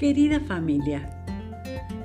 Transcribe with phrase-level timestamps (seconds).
[0.00, 1.10] Querida familia,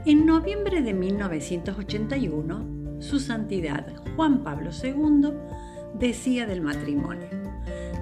[0.05, 3.88] en noviembre de 1981, su santidad
[4.18, 5.29] Juan Pablo II
[5.97, 7.29] decía del matrimonio,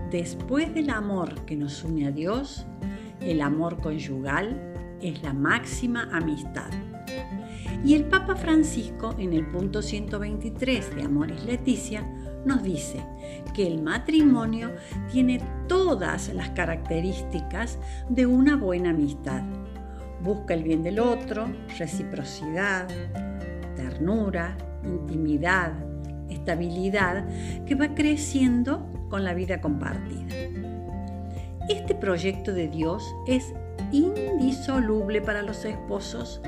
[0.10, 2.66] después del amor que nos une a Dios,
[3.22, 6.72] el amor conyugal es la máxima amistad.
[7.86, 12.02] Y el Papa Francisco en el punto 123 de Amoris Leticia
[12.48, 13.06] nos dice
[13.54, 14.72] que el matrimonio
[15.12, 17.78] tiene todas las características
[18.10, 19.44] de una buena amistad
[20.24, 22.88] Busca el bien del otro, reciprocidad,
[23.76, 25.74] ternura, intimidad,
[26.30, 27.28] estabilidad
[27.66, 30.34] que va creciendo con la vida compartida.
[31.68, 33.54] Este proyecto de Dios es
[33.92, 36.42] indisoluble para los esposos,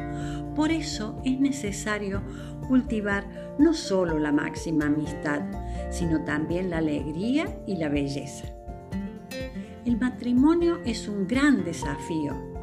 [0.56, 2.22] por eso es necesario
[2.70, 5.42] cultivar no solo la máxima amistad,
[5.90, 8.46] sino también la alegría y la belleza.
[9.84, 12.55] El matrimonio es un gran desafío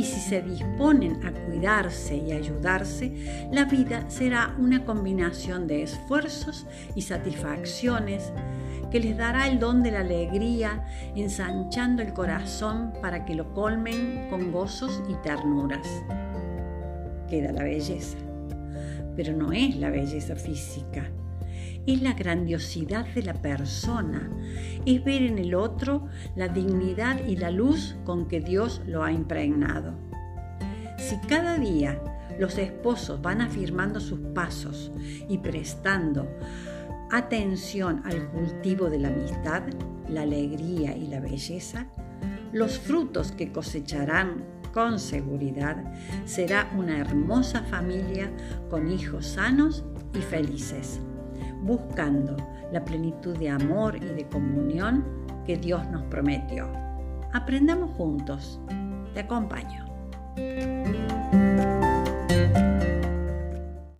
[0.00, 3.12] y si se disponen a cuidarse y ayudarse,
[3.52, 8.32] la vida será una combinación de esfuerzos y satisfacciones
[8.90, 14.28] que les dará el don de la alegría, ensanchando el corazón para que lo colmen
[14.30, 15.86] con gozos y ternuras.
[17.28, 18.16] Queda la belleza,
[19.16, 21.10] pero no es la belleza física,
[21.86, 24.30] es la grandiosidad de la persona,
[24.84, 29.12] es ver en el otro la dignidad y la luz con que Dios lo ha
[29.12, 29.94] impregnado.
[30.98, 32.00] Si cada día
[32.38, 34.92] los esposos van afirmando sus pasos
[35.28, 36.28] y prestando
[37.10, 39.62] atención al cultivo de la amistad,
[40.08, 41.86] la alegría y la belleza,
[42.52, 45.92] los frutos que cosecharán con seguridad
[46.24, 48.30] será una hermosa familia
[48.68, 51.00] con hijos sanos y felices
[51.62, 52.36] buscando
[52.72, 55.04] la plenitud de amor y de comunión
[55.46, 56.68] que Dios nos prometió.
[57.32, 58.60] Aprendamos juntos.
[59.14, 59.84] Te acompaño.